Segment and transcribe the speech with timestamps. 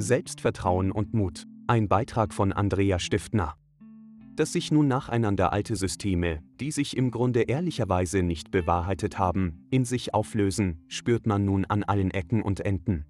[0.00, 1.44] Selbstvertrauen und Mut.
[1.66, 3.54] Ein Beitrag von Andrea Stiftner.
[4.34, 9.84] Dass sich nun nacheinander alte Systeme, die sich im Grunde ehrlicherweise nicht bewahrheitet haben, in
[9.84, 13.04] sich auflösen, spürt man nun an allen Ecken und Enden.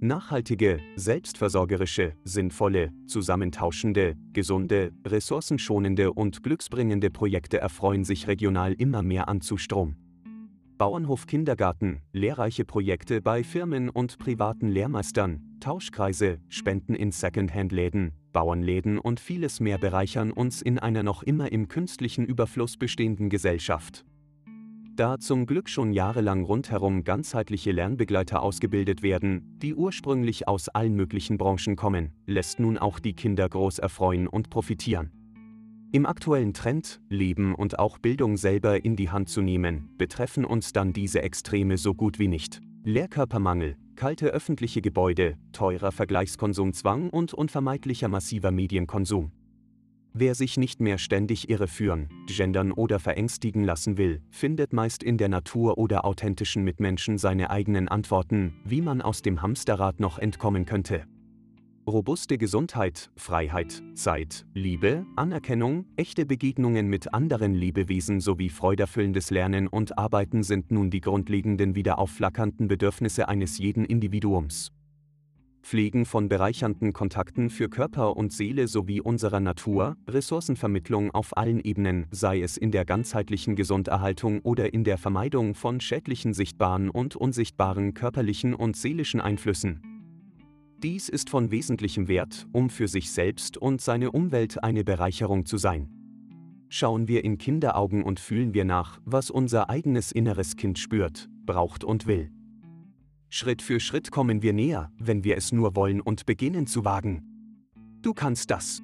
[0.00, 9.42] Nachhaltige, selbstversorgerische, sinnvolle, zusammentauschende, gesunde, ressourcenschonende und glücksbringende Projekte erfreuen sich regional immer mehr an
[9.42, 9.96] Zustrom.
[10.78, 19.20] Bauernhof Kindergarten, lehrreiche Projekte bei Firmen und privaten Lehrmeistern, Tauschkreise, Spenden in Secondhand-Läden, Bauernläden und
[19.20, 24.04] vieles mehr bereichern uns in einer noch immer im künstlichen Überfluss bestehenden Gesellschaft.
[24.94, 31.38] Da zum Glück schon jahrelang rundherum ganzheitliche Lernbegleiter ausgebildet werden, die ursprünglich aus allen möglichen
[31.38, 35.21] Branchen kommen, lässt nun auch die Kinder groß erfreuen und profitieren.
[35.94, 40.72] Im aktuellen Trend, Leben und auch Bildung selber in die Hand zu nehmen, betreffen uns
[40.72, 42.62] dann diese Extreme so gut wie nicht.
[42.82, 49.32] Lehrkörpermangel, kalte öffentliche Gebäude, teurer Vergleichskonsumzwang und unvermeidlicher massiver Medienkonsum.
[50.14, 55.28] Wer sich nicht mehr ständig irreführen, gendern oder verängstigen lassen will, findet meist in der
[55.28, 61.04] Natur oder authentischen Mitmenschen seine eigenen Antworten, wie man aus dem Hamsterrad noch entkommen könnte.
[61.92, 69.98] Robuste Gesundheit, Freiheit, Zeit, Liebe, Anerkennung, echte Begegnungen mit anderen Lebewesen sowie freuderfüllendes Lernen und
[69.98, 74.72] Arbeiten sind nun die grundlegenden wieder aufflackernden Bedürfnisse eines jeden Individuums.
[75.60, 82.06] Pflegen von bereichernden Kontakten für Körper und Seele sowie unserer Natur, Ressourcenvermittlung auf allen Ebenen,
[82.10, 87.92] sei es in der ganzheitlichen Gesunderhaltung oder in der Vermeidung von schädlichen sichtbaren und unsichtbaren
[87.92, 89.91] körperlichen und seelischen Einflüssen.
[90.82, 95.56] Dies ist von wesentlichem Wert, um für sich selbst und seine Umwelt eine Bereicherung zu
[95.56, 95.88] sein.
[96.70, 101.84] Schauen wir in Kinderaugen und fühlen wir nach, was unser eigenes inneres Kind spürt, braucht
[101.84, 102.32] und will.
[103.28, 107.22] Schritt für Schritt kommen wir näher, wenn wir es nur wollen und beginnen zu wagen.
[108.02, 108.82] Du kannst das.